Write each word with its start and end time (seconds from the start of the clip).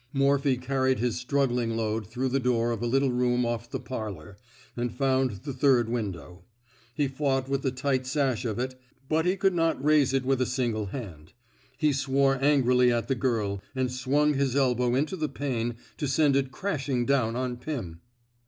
Morphy 0.13 0.57
carried 0.57 0.97
his 0.97 1.17
struggling 1.19 1.77
load 1.77 2.07
through 2.07 2.29
the 2.29 2.39
door 2.39 2.71
of 2.71 2.81
a 2.81 2.87
little 2.87 3.11
room 3.11 3.45
off 3.45 3.69
the 3.69 3.79
parlor, 3.79 4.35
and 4.75 4.91
found 4.97 5.29
the 5.43 5.53
third 5.53 5.87
window. 5.89 6.43
He 6.95 7.07
fought 7.07 7.47
with 7.47 7.61
the 7.61 7.69
tight 7.69 8.07
sash 8.07 8.43
of 8.43 8.57
it, 8.57 8.73
but 9.07 9.27
he 9.27 9.35
could 9.37 9.53
not 9.53 9.85
raise 9.85 10.11
it 10.11 10.25
with 10.25 10.41
a 10.41 10.45
single 10.47 10.87
hand. 10.87 11.33
He 11.77 11.93
swore 11.93 12.43
angrily 12.43 12.91
at 12.91 13.09
the 13.09 13.13
girl, 13.13 13.61
and 13.75 13.91
swung 13.91 14.33
his 14.33 14.55
elbow 14.55 14.95
into 14.95 15.15
the 15.15 15.29
pane 15.29 15.75
to 15.97 16.07
send 16.07 16.35
it 16.35 16.51
crashing 16.51 17.05
down 17.05 17.35
on 17.35 17.57
Pim. 17.57 18.01